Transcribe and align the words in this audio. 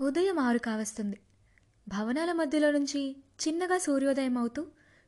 ఉదయం 0.00 0.38
ఆరు 0.38 0.58
కావస్తుంది. 0.58 1.18
భవనాల 1.88 2.32
మధ్యలో 2.32 2.70
నుంచి 2.70 3.16
చిన్నగా 3.48 3.78
సూర్యోదయం 3.78 4.38
అవుతూ 4.38 4.66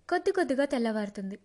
కొద్ది 0.09 0.33
కొద్దిగా 0.33 0.65
తెల్లవారుతుంది. 0.65 1.39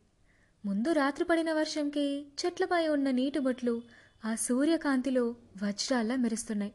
ముందు 0.66 0.92
రాత్రి 0.92 1.26
పడిన 1.26 1.54
వర్షంకి 1.54 2.26
చెట్లపై 2.46 2.88
ఉన్న 2.88 3.12
నీటి 3.12 3.40
బొట్లు 3.40 3.82
ఆ 4.26 4.36
సూర్యకాంతిలో 4.36 5.36
వజ్రాల్లా 5.64 6.16
మెరుస్తున్నాయి. 6.16 6.74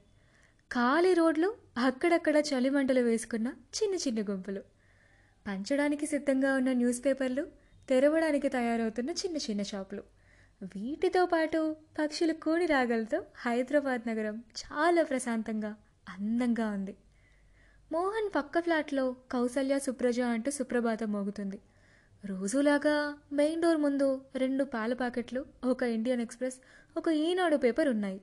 ఖాళీ 0.73 1.15
రోడ్లు 1.15 1.57
అక్కడక్కడ 1.79 2.37
చలిమంటలు 2.37 3.01
వేసుకున్న 3.01 3.47
చిన్న 3.49 3.95
చిన్న 3.95 4.33
గుంపులు. 4.33 4.63
పంచడానికి 5.47 6.07
సిద్ధంగా 6.07 6.55
ఉన్న 6.55 6.73
న్యూస్ 6.73 7.05
పేపర్లు 7.05 7.47
తెరవడానికి 7.89 8.49
తయారవుతున్న 8.49 9.11
చిన్న 9.11 9.37
చిన్న 9.37 9.63
షాపులు. 9.63 10.03
వీటితో 10.63 11.27
పాటు 11.27 11.77
పక్షుల 11.99 12.33
కూడి 12.33 12.67
రాగలతో 12.67 13.25
హైదరాబాద్ 13.37 14.09
నగరం 14.09 14.45
చాలా 14.61 15.03
ప్రశాంతంగా 15.03 15.77
అందంగా 16.09 16.67
ఉంది. 16.71 16.95
మోహన్ 17.93 18.31
పక్క 18.37 18.61
ఫ్లాట్లో 18.61 19.17
కౌసల్య 19.31 19.79
సుప్రజ 19.79 20.21
అంటూ 20.21 20.51
సుప్రభాతం 20.51 21.13
మోగుతుంది. 21.13 21.59
రోజులాగా 22.25 22.95
మెయిన్ 23.33 23.63
డోర్ 23.63 23.77
ముందు 23.77 24.09
రెండు 24.37 24.65
పాల 24.65 24.93
ప్యాకెట్లు 24.95 25.45
ఒక 25.65 25.83
ఇండియన్ 25.83 26.21
ఎక్స్ప్రెస్ 26.21 26.59
ఒక 26.97 27.09
ఈనాడు 27.09 27.57
పేపర్ 27.57 27.89
ఉన్నాయి. 27.89 28.21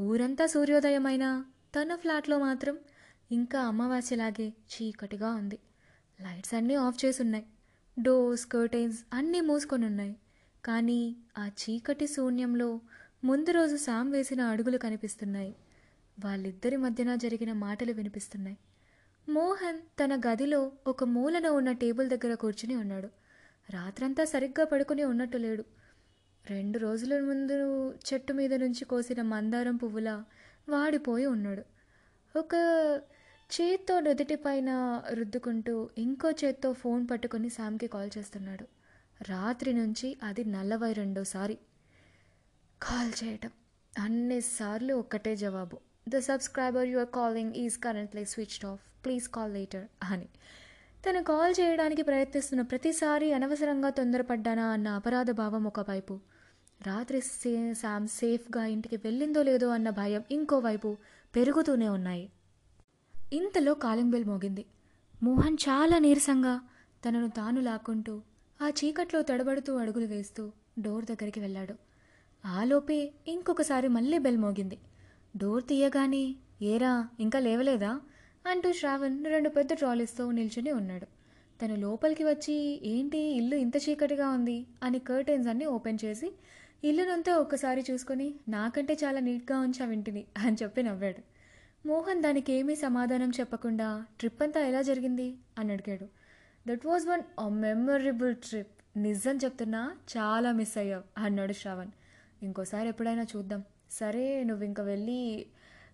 ఊరంతా 0.00 0.46
సూర్యోదయమైనా 0.46 1.44
తన 1.76 1.96
ఫ్లాట్లో 1.96 2.38
మాత్రం 2.38 2.78
ఇంకా 3.32 3.60
అమావాస్యలాగే 3.60 4.52
చీకటిగా 4.72 5.30
ఉంది. 5.30 5.58
లైట్స్ 6.20 6.54
అన్నీ 6.54 6.74
ఆఫ్ 6.74 7.04
చేసి 7.04 7.22
ఉన్నాయి 7.22 7.46
డోర్స్ 7.96 8.46
కర్టైన్స్ 8.46 9.00
అన్నీ 9.12 9.40
మూసుకొని 9.40 9.86
ఉన్నాయి 9.86 10.14
కానీ 10.64 11.16
ఆ 11.38 11.50
చీకటి 11.60 12.06
శూన్యంలో 12.06 12.80
ముందు 13.24 13.50
రోజు 13.50 13.76
సామ్ 13.76 14.12
వేసిన 14.12 14.40
అడుగులు 14.40 14.78
కనిపిస్తున్నాయి. 14.78 15.54
వాళ్ళిద్దరి 16.24 16.76
మధ్యన 16.76 17.16
జరిగిన 17.16 17.52
మాటలు 17.52 17.92
వినిపిస్తున్నాయి. 17.92 18.58
మోహన్ 19.28 19.78
తన 19.78 20.20
గదిలో 20.26 20.72
ఒక 20.86 21.04
మూలన 21.04 21.48
ఉన్న 21.48 21.72
టేబుల్ 21.72 22.08
దగ్గర 22.08 22.34
కూర్చుని 22.34 22.76
ఉన్నాడు. 22.76 23.08
రాత్రంతా 23.70 24.24
సరిగ్గా 24.24 24.64
పడుకుని 24.64 25.04
ఉన్నట్టు 25.04 25.36
లేడు. 25.36 25.64
రెండు 26.50 26.78
రోజుల 26.78 27.20
ముందు 27.20 27.92
చెట్టు 27.92 28.32
మీద 28.32 28.54
నుంచి 28.54 28.84
కోసిన 28.84 29.22
మందారం 29.22 29.76
పువ్వులా 29.76 30.24
వాడిపోయి 30.68 31.26
ఉన్నాడు. 31.26 31.62
ఒక 32.38 32.54
చేత్తో 33.52 34.00
నుదుటి 34.00 34.34
పైన 34.34 35.02
రుద్దుకుంటూ 35.12 35.90
ఇంకో 35.98 36.30
చేత్తో 36.30 36.72
ఫోన్ 36.72 37.06
పట్టుకొని 37.10 37.50
శామ్కి 37.50 37.86
కాల్ 37.86 38.10
చేస్తున్నాడు. 38.18 38.66
రాత్రి 39.28 39.72
నుంచి 39.72 40.18
అది 40.22 40.44
నలభై 40.44 40.92
రెండోసారి. 40.92 41.58
కాల్ 42.82 43.24
చేయటం 43.24 43.50
అన్నిసార్లు 43.98 44.94
ఒక్కటే 44.94 45.36
జవాబు. 45.36 45.87
The 46.08 46.18
subscriber 46.18 46.86
your 46.86 47.08
calling 47.08 47.54
is 47.54 47.78
currently 47.78 48.24
switched 48.24 48.64
off 48.64 49.04
please 49.04 49.28
call 49.28 49.54
later 49.54 49.86
అని 50.04 50.28
తను 51.06 51.22
కాల్ 51.22 51.54
చేయడానికి 51.60 52.02
ప్రయత్నిస్తున్న 52.02 52.62
ప్రతిసారి 52.62 53.32
అనవసరంగా 53.32 53.90
తొందరపడ్డానా 53.90 54.66
అన్న 54.66 54.88
అపరాధ 54.88 55.30
భావం 55.30 55.64
ఒకవైపు. 55.66 56.20
రాత్రి 56.86 57.20
సే 57.20 57.74
శామ్ 57.74 58.08
సేఫ్గా 58.08 58.64
ఇంటికి 58.66 58.96
వెళ్ళిందో 58.96 59.42
లేదో 59.42 59.68
అన్న 59.68 59.90
భయం 59.90 60.24
ఇంకోవైపు 60.30 60.96
పెరుగుతూనే 61.36 61.88
ఉన్నాయి. 61.88 62.30
ఇంతలో 63.32 63.74
కాలింగ్ 63.74 64.10
బెల్ 64.10 64.24
మోగింది. 64.24 64.64
మోహన్ 65.22 65.56
చాలా 65.62 65.98
నీరసంగా 65.98 66.60
తనను 67.04 67.28
తాను 67.28 67.60
లాక్కుంటూ 67.60 68.22
ఆ 68.62 68.68
చీకట్లో 68.68 69.22
తడబడుతూ 69.22 69.76
అడుగులు 69.76 70.06
వేస్తూ 70.06 70.52
డోర్ 70.78 71.04
దగ్గరికి 71.04 71.40
వెళ్ళాడు. 71.40 71.74
ఆలోపే 72.46 73.12
ఇంకొకసారి 73.28 73.88
మళ్ళీ 73.88 74.18
బెల్ 74.18 74.38
మోగింది. 74.38 74.78
డోర్ 75.36 75.64
తీయగానే 75.64 76.34
ఏరా 76.62 77.08
ఇంకా 77.20 77.38
లేవలేదా? 77.38 78.00
అంటూ 78.46 78.72
శ్రావణ్ 78.72 79.24
రెండు 79.24 79.48
పెద్ద 79.48 79.72
ట్రాలీస్తో 79.72 80.30
నిల్చుని 80.30 80.72
ఉన్నాడు. 80.72 81.06
తను 81.62 81.76
లోపలికి 81.76 82.24
వచ్చి 82.24 82.80
ఏంటి 82.84 83.18
ఇల్లు 83.18 83.56
ఇంత 83.56 83.76
చీకటిగా 83.76 84.28
ఉంది? 84.28 84.66
అని 84.82 84.98
కర్టెన్స్ 84.98 85.48
అన్నీ 85.48 85.64
ఓపెన్ 85.64 85.98
చేసి 86.04 86.32
ఇల్లునంతా 86.84 87.36
ఒక్కసారి 87.36 87.84
చూసుకొని 87.90 88.34
నాకంటే 88.48 88.94
చాలా 88.94 89.20
నీట్గా 89.20 89.58
ఉంచా 89.58 89.86
వింటిని 89.86 90.24
అని 90.38 90.56
చెప్పి 90.62 90.82
నవ్వాడు. 90.82 91.22
మోహన్ 91.88 92.22
దానికి 92.22 92.52
ఏమీ 92.52 92.74
సమాధానం 92.74 93.30
చెప్పకుండా 93.30 94.04
ట్రిప్ 94.18 94.42
అంతా 94.42 94.60
ఎలా 94.60 94.82
జరిగింది? 94.82 95.34
అని 95.58 95.72
అడిగాడు. 95.72 96.06
That 96.68 96.86
was 96.86 97.06
one 97.06 97.22
memorable 97.48 98.34
trip. 98.34 98.98
నిజం 98.98 99.36
చెప్తున్నా 99.36 99.96
చాలా 100.16 100.52
మిస్ 100.52 100.78
అయ్యావు 100.78 101.20
అన్నాడు 101.24 101.52
శ్రావణ్. 101.52 101.90
ఇంకోసారి 102.42 102.88
ఎప్పుడైనా 102.88 103.22
చూద్దాం. 103.22 103.64
సరే 103.90 104.44
నువ్వు 104.44 104.64
ఇంకా 104.64 104.82
వెళ్ళి 104.82 105.46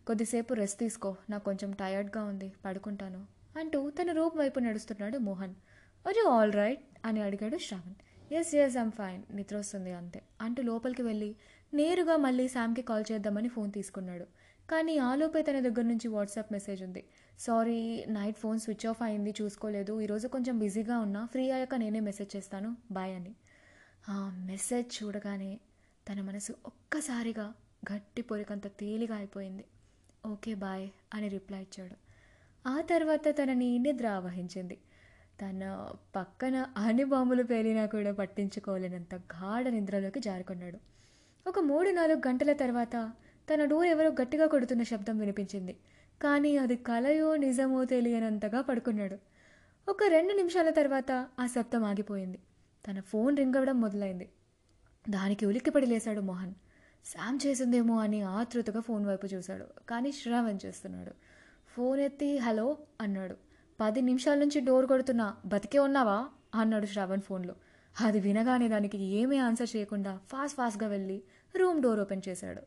కొద్దిసేపు 0.06 0.54
రెస్ట్ 0.54 0.78
తీసుకో. 0.78 1.16
నాకు 1.30 1.44
కొంచెం 1.44 1.70
టయర్డ్గా 1.70 2.24
ఉంది 2.24 2.52
పడుకుంటాను 2.64 3.26
అంటూ 3.58 3.90
తన 3.90 4.12
రూమ్ 4.12 4.38
వైపు 4.38 4.58
నడుస్తున్నాడు 4.58 5.18
మోహన్. 5.18 5.54
అరే 6.06 6.28
ఆల్ 6.28 6.52
రైట్ 6.52 6.84
అని 7.04 7.20
అడిగాడు 7.20 7.58
Shravan. 7.58 7.94
Yes 8.34 8.54
yes 8.54 8.76
I'm 8.76 8.92
fine 8.92 9.22
నిద్ర 9.36 9.56
వస్తుంది 9.56 9.92
అంతే 9.92 10.22
అంటూ 10.40 10.62
లోపలికి 10.62 11.02
వెళ్ళి 11.02 11.36
నేరుగా 11.74 12.16
మళ్ళీ 12.16 12.48
శామ్కి 12.48 12.82
కాల్ 12.82 13.04
చేద్దామని 13.12 13.48
ఫోన్ 13.48 13.72
తీసుకున్నాడు. 13.72 14.26
కానీ 14.70 14.98
ఆలోపే 14.98 15.42
తన 15.42 15.60
దగ్గర 15.60 15.82
నుంచి 15.82 16.08
వాట్సాప్ 16.08 16.52
మెసేజ్ 16.52 16.82
ఉంది. 16.82 17.04
Sorry 17.38 18.04
night 18.08 18.38
phone 18.38 18.58
switch 18.58 18.86
off 18.86 19.02
అయింది 19.02 19.34
చూసుకోలేదు. 19.42 20.00
ఈరోజు 20.00 20.28
కొంచెం 20.28 20.58
బిజీగా 20.58 20.98
ఉన్నా 20.98 21.26
ఫ్రీ 21.26 21.50
అయ్యాక 21.50 21.74
నేనే 21.74 22.00
మెసేజ్ 22.00 22.36
చేస్తాను. 22.36 22.76
బాయ్ 22.90 23.14
అని. 23.14 23.34
ఆ 24.08 24.44
మెసేజ్ 24.46 25.02
చూడగానే 25.02 25.60
తన 26.08 26.20
మనసు 26.20 26.54
ఒక్కసారిగా 26.66 27.54
గట్టి 27.92 28.22
పొరికంత 28.22 28.66
తేలిగా 28.66 29.16
అయిపోయింది. 29.16 29.64
ఓకే 30.26 30.54
బాయ్ 30.54 30.88
అని 31.14 31.28
రిప్లై 31.28 31.60
ఇచ్చాడు. 31.60 31.96
ఆ 32.68 32.80
తర్వాత 32.80 33.28
తనని 33.28 33.78
నిద్ర 33.78 34.06
ఆవహించింది. 34.06 34.78
తన 35.40 35.90
పక్కన 36.16 36.66
అన్ని 36.76 37.04
బాంబులు 37.04 37.42
పేలినా 37.42 37.86
కూడా 37.86 38.12
పట్టించుకోలేనంత 38.12 39.14
గాఢ 39.14 39.68
నిద్రలోకి 39.68 40.20
జారుకున్నాడు. 40.20 40.78
ఒక 41.48 41.58
మూడు 41.58 41.90
నాలుగు 41.90 42.18
గంటల 42.18 42.52
తర్వాత 42.52 43.12
తన 43.54 43.64
డోర్ 43.64 43.86
ఎవరో 43.86 44.10
గట్టిగా 44.10 44.46
కొడుతున్న 44.46 44.82
శబ్దం 44.82 45.18
వినిపించింది. 45.18 45.76
కానీ 46.22 46.56
అది 46.56 46.76
కలయో 46.76 47.36
నిజమో 47.36 47.84
తెలియనంతగా 47.84 48.60
పడుకున్నాడు. 48.60 49.18
ఒక 49.88 50.04
రెండు 50.08 50.32
నిమిషాల 50.32 50.70
తర్వాత 50.70 51.28
ఆ 51.40 51.46
శబ్దం 51.46 51.84
ఆగిపోయింది. 51.84 52.38
తన 52.90 53.00
ఫోన్ 53.00 53.36
రింగ్ 53.36 53.54
అవ్వడం 53.54 53.80
మొదలైంది. 53.80 54.28
దానికి 55.10 55.46
ఉలిక్కిపడి 55.46 55.86
లేశాడు 55.86 56.20
మోహన్. 56.20 56.54
శామ్ 57.04 57.38
చేసిందేమో 57.46 58.00
అని 58.00 58.22
ఆతృతగా 58.22 58.80
ఫోన్ 58.80 59.06
వైపు 59.06 59.26
చూశాడు. 59.26 59.66
కానీ 59.88 60.12
శ్రావణ్ 60.12 60.58
చేస్తున్నాడు? 60.66 61.10
ఫోన్ 61.76 62.00
ఎత్తి 62.00 62.38
హలో 62.38 62.78
అన్నాడు. 63.00 63.36
పది 63.80 64.02
నిమిషాల 64.02 64.38
నుంచి 64.38 64.60
డోర్ 64.60 64.86
కొడుతున్నా 64.86 65.36
బతికే 65.46 65.78
ఉన్నావా? 65.78 66.28
అన్నాడు 66.54 66.86
శ్రావణ్ 66.86 67.20
ఫోన్లో. 67.20 67.54
అది 68.00 68.20
వినగానే 68.20 68.68
దానికి 68.68 68.98
ఏమీ 68.98 69.38
ఆన్సర్ 69.38 69.76
చేయకుండా 69.76 70.20
ఫాస్ట్ 70.28 70.56
ఫాస్ట్గా 70.56 70.88
వెళ్ళి 70.88 71.22
రూమ్ 71.56 71.82
డోర్ 71.82 72.00
ఓపెన్ 72.00 72.22
చేశాడు. 72.28 72.62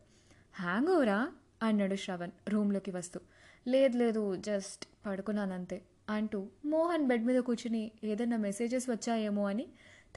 హ్యాంగ్ 0.53 0.87
ఓవరా? 0.87 1.31
అన్నాడు 1.63 1.95
శ్రవణ్ 1.95 2.31
రూమ్లోకి 2.49 2.91
వస్తూ. 2.91 3.19
లేదు 3.67 3.97
లేదు 3.97 4.35
జస్ట్ 4.35 4.85
పడుకున్నానంతే 5.05 5.81
అంటూ 6.09 6.47
మోహన్ 6.65 7.07
బెడ్ 7.07 7.25
మీద 7.25 7.39
కూర్చుని 7.39 7.91
ఏదైనా 8.03 8.37
మెసేజెస్ 8.37 8.89
వచ్చాయేమో 8.89 9.47
అని 9.47 9.63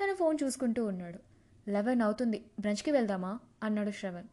తన 0.01 0.15
ఫోన్ 0.15 0.39
చూసుకుంటూ 0.45 0.87
ఉన్నాడు. 0.87 1.30
లెవెన్ 1.69 2.03
అవుతుంది. 2.03 2.45
బ్రంచ్కి 2.61 2.91
వెళ్దామా? 2.91 3.39
అన్నాడు 3.63 3.91
శ్రవణ్. 3.91 4.29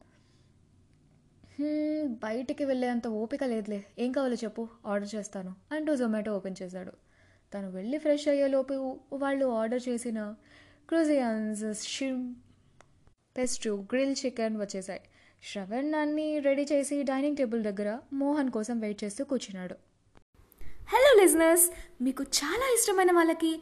బయటికి 2.06 2.66
వెళ్ళేంత 2.66 3.08
ఓపిక 3.08 3.44
లేదులే. 3.44 3.86
ఏం 4.00 4.12
కావాలో 4.12 4.34
చెప్పు 4.34 4.68
ఆర్డర్ 4.86 5.16
చేస్తాను 5.16 5.56
అంటూ 5.72 5.96
జొమాటో 5.96 6.36
ఓపెన్ 6.36 6.56
చేశాడు. 6.64 6.92
తను 7.54 7.72
వెళ్ళి 7.72 7.98
ఫ్రెష్ 7.98 8.28
అయ్యేలోపు 8.28 9.00
వాళ్ళు 9.14 9.46
ఆర్డర్ 9.46 9.82
చేసిన 9.90 10.36
క్రూజియన్స్ 10.88 11.88
షిమ్ 11.88 12.36
పెస్ట్రూ 13.38 13.76
గ్రిల్ 13.76 14.16
చికెన్ 14.26 14.58
వచ్చేసాయి. 14.58 15.02
శ్రవణ్ 15.44 15.94
అన్ని 15.94 16.40
రెడీ 16.40 16.68
చేసి 16.72 17.04
డైనింగ్ 17.04 17.38
టేబుల్ 17.38 17.64
దగ్గర 17.64 18.00
మోహన్ 18.14 18.52
కోసం 18.52 18.80
వెయిట్ 18.80 19.04
చేస్తూ 19.04 19.24
కూర్చున్నాడు. 19.26 19.76
హలో 20.62 21.24
లిజనర్స్ 21.24 21.72
మీకు 22.02 22.24
చాలా 22.24 22.74
ఇష్టమైన 22.74 23.12
వాళ్ళకి 23.12 23.62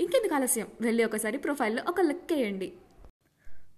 ఇంకెందుకు 0.00 0.34
ఆలస్యం? 0.34 0.66
వెళ్ళి 0.80 1.04
ఒకసారి 1.04 1.38
ప్రొఫైల్లో 1.38 1.82
ఒక 1.88 2.00
లుక్ 2.00 2.32
వేయండి. 2.32 2.72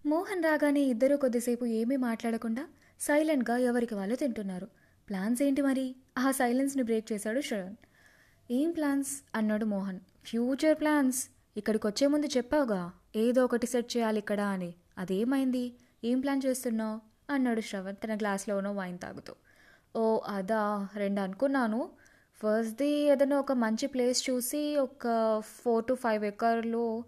మోహన్ 0.07 0.45
రాగానే 0.45 0.81
ఇద్దరూ 0.81 1.17
కొద్దిసేపు 1.17 1.65
ఏమీ 1.65 1.97
మాట్లాడకుండా 1.97 2.67
సైలెంట్గా 3.01 3.57
ఎవరికి 3.57 3.95
వాళ్ళు 3.95 4.17
తింటున్నారు. 4.17 4.69
ప్లాన్స్ 5.09 5.43
ఏంటి 5.43 5.63
మరి? 5.63 5.97
ఆ 6.19 6.31
సైలెన్స్ని 6.31 6.83
బ్రేక్ 6.83 7.13
చేశాడు 7.13 7.41
శ్రవణ్. 7.41 7.75
ఏం 8.51 8.71
ప్లాన్స్? 8.71 9.23
అన్నాడు 9.35 9.65
మోహన్. 9.65 10.01
Future 10.25 10.81
plans. 10.81 11.29
ఇక్కడికి 11.57 11.87
వచ్చే 11.87 12.07
ముందు 12.07 12.27
చెప్పావుగా 12.27 12.93
ఏదో 13.17 13.45
ఒకటి 13.45 13.67
సెట్ 13.67 13.97
చేయాలి 13.97 14.19
ఇక్కడ 14.19 14.41
అని. 14.41 14.75
అదేమైంది? 14.99 15.75
ఏం 16.05 16.21
ప్లాన్ 16.21 16.41
చేస్తున్నావు? 16.47 17.01
అన్నాడు 17.33 17.61
శ్రవణ్ 17.61 17.97
తన 18.05 18.15
గ్లాస్లోనో 18.15 18.73
వైన్ 18.73 18.99
తాగుతూ. 18.99 19.35
ఓ 19.97 20.19
అదా 20.19 20.89
రెండు 20.97 21.21
అనుకున్నాను. 21.21 21.91
ఫస్ట్ది 22.41 22.87
ఏదైనా 22.87 23.39
ఒక 23.39 23.53
మంచి 23.53 23.87
ప్లేస్ 23.87 24.31
చూసి 24.31 24.77
ఒక 24.77 25.05
ఫోర్ 25.63 25.85
టు 25.87 25.95
ఫైవ్ 25.95 26.25
ఎకర్లో 26.25 27.05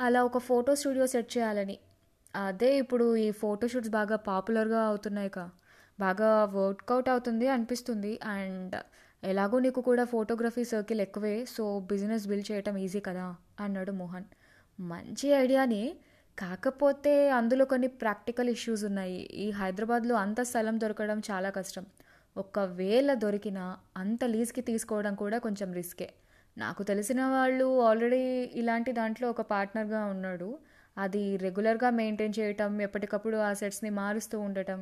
అలా 0.00 0.24
ఒక 0.24 0.38
ఫోటో 0.38 0.74
స్టూడియో 0.74 1.06
సెట్ 1.06 1.38
చేయాలని. 1.38 1.78
అదే 2.36 2.78
ఇప్పుడు 2.78 3.16
ఈ 3.16 3.30
ఫోటోషూట్స్ 3.30 3.90
బాగా 3.90 4.16
పాపులర్గా 4.16 4.82
అవుతున్నాయి 4.82 5.28
కా. 5.28 5.44
బాగా 6.00 6.44
వర్కౌట్ 6.44 7.08
అవుతుంది 7.08 7.48
అనిపిస్తుంది. 7.48 8.20
అండ్ 8.24 8.76
ఎలాగో 9.22 9.58
నీకు 9.58 9.80
కూడా 9.80 10.04
ఫోటోగ్రఫీ 10.04 10.64
సర్కిల్ 10.64 11.00
ఎక్కువే 11.00 11.44
సో 11.46 11.80
బిజినెస్ 11.80 12.26
బిల్డ్ 12.26 12.50
చేయటం 12.50 12.76
ఈజీ 12.76 13.00
కదా 13.00 13.26
అన్నాడు 13.60 13.92
మోహన్. 13.92 14.26
మంచి 14.80 15.28
ఐడియాని. 15.28 15.82
కాకపోతే 16.38 17.30
అందులో 17.30 17.64
కొన్ని 17.64 17.86
ప్రాక్టికల్ 17.86 18.48
ఇష్యూస్ 18.48 18.84
ఉన్నాయి. 18.84 19.16
ఈ 19.16 19.50
హైదరాబాద్లో 19.50 20.14
అంత 20.14 20.40
స్థలం 20.42 20.80
దొరకడం 20.80 21.22
చాలా 21.30 21.50
కష్టం. 21.50 21.84
ఒకవేళ 22.36 23.14
దొరికినా 23.14 23.64
అంత 23.96 24.24
లీజ్కి 24.24 24.62
తీసుకోవడం 24.68 25.14
కూడా 25.14 25.38
కొంచెం 25.38 25.72
రిస్కే. 25.72 26.08
నాకు 26.56 26.82
తెలిసిన 26.82 27.20
వాళ్ళు 27.34 27.66
ఆల్రెడీ 27.88 28.20
ఇలాంటి 28.60 28.92
దాంట్లో 28.92 29.26
ఒక 29.30 29.42
పార్ట్నర్గా 29.52 30.00
ఉన్నాడు. 30.04 30.48
అది 30.96 31.22
రెగ్యులర్గా 31.36 31.90
మెయింటైన్ 31.90 32.34
చేయటం 32.38 32.80
ఎప్పటికప్పుడు 32.80 33.36
ఆ 33.36 33.52
సెట్స్ని 33.52 33.90
మారుస్తూ 33.90 34.40
ఉండటం 34.40 34.80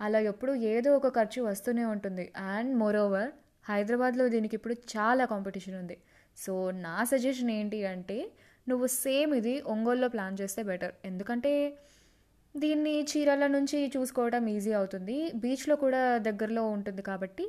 అలా 0.00 0.18
ఎప్పుడు 0.30 0.52
ఏదో 0.72 0.90
ఒక 0.96 1.08
ఖర్చు 1.18 1.42
వస్తూనే 1.42 1.84
ఉంటుంది. 1.84 2.32
అండ్ 2.54 2.72
మోరోవర్ 2.78 3.30
హైదరాబాద్లో 3.64 4.24
దీనికి 4.28 4.54
ఇప్పుడు 4.58 4.74
చాలా 4.96 5.24
కాంపిటీషన్ 5.24 5.76
ఉంది. 5.82 5.96
సో 6.38 6.70
నా 6.70 6.96
సజెషన్ 7.04 7.50
ఏంటి 7.50 7.78
అంటే 7.86 8.18
నువ్వు 8.68 8.86
సేమ్ 8.86 9.34
ఇది 9.34 9.54
ఒంగోల్లో 9.74 10.08
ప్లాన్ 10.08 10.36
చేస్తే 10.40 10.62
బెటర్. 10.62 10.94
ఎందుకంటే 11.04 11.52
దీన్ని 12.62 12.92
చీరాల 13.10 13.44
నుంచి 13.54 13.78
చూసుకోవడం 13.94 14.44
ఈజీ 14.56 14.72
అవుతుంది. 14.80 15.16
బీచ్లో 15.42 15.74
కూడా 15.84 16.02
దగ్గరలో 16.28 16.62
ఉంటుంది 16.76 17.02
కాబట్టి 17.10 17.44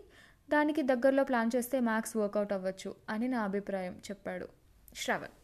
దానికి 0.54 0.81
దగ్గరలో 0.92 1.24
ప్లాన్ 1.30 1.50
చేస్తే 1.56 1.77
మ్యాక్స్ 1.88 2.13
వర్కౌట్ 2.19 2.54
అవ్వచ్చు 2.57 2.92
అని 3.13 3.27
నా 3.33 3.39
అభిప్రాయం 3.50 3.95
చెప్పాడు 4.07 4.48
శ్రవణ్. 5.01 5.36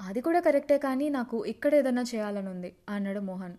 అది 0.00 0.20
కూడా 0.26 0.40
కరెక్టే 0.46 0.78
కానీ 0.84 1.06
నాకు 1.16 1.38
ఇక్కడ 1.52 1.72
ఏదన్నా 1.80 2.04
చేయాలని 2.12 2.48
ఉంది 2.54 2.70
అన్నాడు 2.94 3.20
మోహన్. 3.30 3.56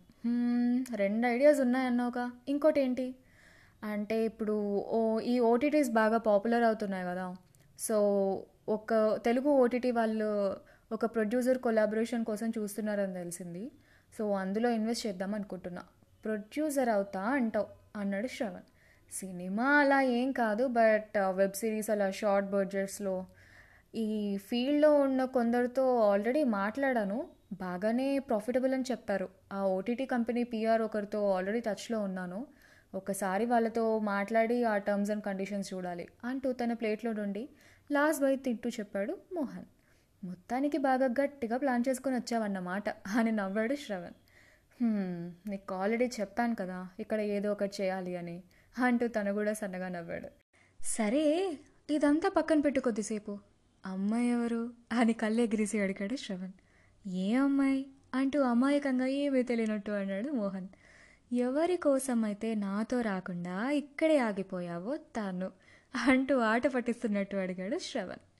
రెండు 1.01 1.25
ఐడియాస్ 1.35 1.59
ఉన్నాయన్నావుగా. 1.65 2.25
ఇంకోటి 2.53 2.79
ఏంటి 2.85 3.07
అంటే 3.91 4.17
ఇప్పుడు 4.29 4.55
ఓ 4.97 4.99
ఈ 5.33 5.35
ఓటీటీస్ 5.51 5.91
బాగా 5.99 6.17
పాపులర్ 6.29 6.65
అవుతున్నాయి 6.69 7.05
కదా. 7.11 7.27
సో 7.85 7.95
ఒక 8.77 8.93
తెలుగు 9.27 9.49
ఓటీటీ 9.63 9.91
వాళ్ళు 9.99 10.31
ఒక 10.95 11.05
ప్రొడ్యూసర్ 11.15 11.59
కొలాబరేషన్ 11.67 12.25
కోసం 12.29 12.49
చూస్తున్నారని 12.57 13.15
తెలిసింది. 13.21 13.63
సో 14.17 14.31
అందులో 14.31 14.69
ఇన్వెస్ట్ 14.69 15.07
చేద్దాం 15.07 15.33
అనుకుంటున్నా. 15.33 15.83
ప్రొడ్యూసర్ 16.25 16.89
అవుతా 16.89 17.21
అంటావు 17.21 17.67
అన్నాడు 17.95 18.27
శ్రవణ్. 18.27 18.67
సినిమా 19.11 19.63
అలా 19.63 20.01
ఏం 20.01 20.31
కాదు 20.31 20.67
బట్ 20.67 21.17
వెబ్ 21.17 21.53
సిరీస్ 21.53 21.89
అలా 21.89 22.11
షార్ట్ 22.11 22.49
బడ్జెట్స్లో 22.49 23.25
ఈ 23.95 24.37
ఫీల్డ్లో 24.37 24.93
ఉన్న 25.01 25.25
కొందరితో 25.25 25.99
ఆల్రెడీ 25.99 26.43
మాట్లాడాను. 26.43 27.27
బాగానే 27.53 28.19
ప్రాఫిటబుల్ 28.19 28.73
అని 28.73 28.83
చెప్పారు. 28.91 29.29
ఆ 29.53 29.61
ఓటీటీ 29.67 30.05
కంపెనీ 30.05 30.43
పిఆర్ 30.43 30.81
ఒకరితో 30.81 31.31
ఆల్రెడీ 31.31 31.59
టచ్లో 31.59 31.99
ఉన్నాను. 32.01 32.47
ఒకసారి 32.95 33.45
వాళ్ళతో 33.45 33.99
మాట్లాడి 33.99 34.63
ఆ 34.63 34.77
టర్మ్స్ 34.77 35.11
అండ్ 35.11 35.23
కండిషన్స్ 35.23 35.73
చూడాలి 35.73 36.07
అంటూ 36.23 36.51
తన 36.51 36.73
ప్లేట్లో 36.73 37.13
నుండి 37.13 37.49
లాస్ట్ 37.91 38.21
బై 38.21 38.35
తింటూ 38.35 38.69
చెప్పాడు 38.69 39.17
మోహన్. 39.33 39.65
మొత్తానికి 40.23 40.77
బాగా 40.77 41.05
గట్టిగా 41.05 41.57
ప్లాన్ 41.57 41.83
చేసుకొని 41.89 42.15
వచ్చావన్నమాట 42.15 42.89
అని 42.89 43.31
నవ్వాడు 43.31 43.75
శ్రవణ్. 43.75 44.13
నీకు 45.49 45.75
ఆల్రెడీ 45.75 46.05
చెప్పాను 46.05 46.55
కదా 46.55 46.87
ఇక్కడ 46.99 47.19
ఏదో 47.19 47.51
ఒకటి 47.51 47.83
చేయాలి 47.83 48.15
అని 48.15 48.43
అంటూ 48.79 49.07
తను 49.07 49.33
కూడా 49.33 49.53
సన్నగా 49.53 49.89
నవ్వాడు. 49.89 50.29
సరే 50.83 51.57
ఇదంతా 51.89 52.29
పక్కన 52.29 52.59
పెట్టు 52.59 52.79
కొద్దిసేపు. 52.79 53.39
అమ్మాయి 53.85 54.29
ఎవరు? 54.29 54.73
అని 54.91 55.13
కళ్ళు 55.13 55.41
ఎగిరిసి 55.41 55.79
అడిగాడు 55.79 56.15
శ్రవణ్. 56.15 56.51
ఏ 57.07 57.33
అమ్మాయి? 57.33 57.85
అంటూ 58.13 58.41
అమాయకంగా 58.41 59.05
ఏమీ 59.05 59.43
తెలియనట్టు 59.43 59.91
అన్నాడు 59.91 60.29
మోహన్. 60.29 60.67
ఎవరి 61.33 61.77
కోసం 61.77 62.23
అయితే 62.23 62.55
నాతో 62.55 63.01
రాకుండా 63.01 63.71
ఇక్కడే 63.71 64.17
ఆగిపోయావో 64.17 64.97
తాను 64.97 65.51
అంటూ 65.95 66.39
ఆట 66.39 66.67
పట్టిస్తున్నట్టు 66.67 67.35
అడిగాడు 67.35 67.77
శ్రవణ్. 67.77 68.30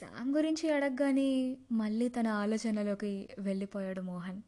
సామ్ 0.00 0.34
గురించి 0.34 0.70
అడగగానే 0.70 1.56
మళ్ళీ 1.72 2.08
తన 2.08 2.26
ఆలోచనలోకి 2.26 3.28
వెళ్ళిపోయాడు 3.38 4.00
మోహన్. 4.00 4.42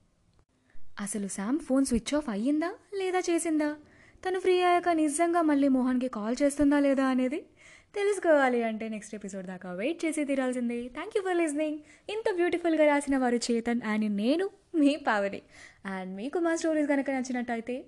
అసలు 1.00 1.28
శామ్ 1.28 1.58
ఫోన్ 1.58 1.84
స్విచ్ 1.84 2.14
ఆఫ్ 2.14 2.28
అయ్యిందా 2.28 2.74
లేదా 2.94 3.18
చేసిందా? 3.18 3.76
తను 4.24 4.40
ఫ్రీ 4.40 4.52
అయ్యాక 4.52 4.88
నిజంగా 4.88 5.42
మళ్ళీ 5.42 5.68
మోహన్కి 5.68 6.08
కాల్ 6.08 6.36
చేస్తుందా 6.42 6.80
లేదా 6.80 7.04
అనేది 7.04 7.40
తెలుసుకోవాలి 7.94 8.62
అంటే 8.62 8.88
నెక్స్ట్ 8.88 9.14
ఎపిసోడ్ 9.14 9.46
దాకా 9.46 9.72
వెయిట్ 9.72 10.04
చేసి 10.04 10.24
తీరాల్సిందే. 10.24 10.88
థ్యాంక్ 10.88 11.14
యూ 11.16 11.22
ఫర్ 11.22 11.36
లిజనింగ్ 11.36 11.78
ఇంత 12.08 12.34
బ్యూటిఫుల్గా 12.34 12.86
రాసిన 12.86 13.16
వారు 13.16 13.36
చేతన్ 13.36 13.80
అండ్ 13.82 14.16
నేను 14.16 14.50
మీ 14.74 14.96
పావని. 14.96 15.42
అండ్ 15.86 16.16
మీకు 16.16 16.38
మా 16.38 16.56
స్టోరీస్ 16.56 16.88
కనుక 16.88 17.10
నచ్చినట్టయితే 17.10 17.84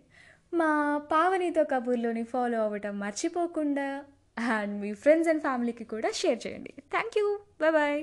మా 0.55 0.99
పావనితో 1.13 1.65
కబూర్లోని 1.65 2.25
ఫాలో 2.25 2.65
అవ్వటం 2.65 2.99
మర్చిపోకుండా 2.99 4.05
అండ్ 4.39 4.81
మీ 4.81 4.93
ఫ్రెండ్స్ 4.93 5.29
అండ్ 5.29 5.43
ఫ్యామిలీకి 5.43 5.85
కూడా 5.85 6.11
షేర్ 6.11 6.39
చేయండి. 6.47 6.75
Thank 6.91 7.19
you 7.19 7.39
bye 7.61 7.73
bye 7.73 7.99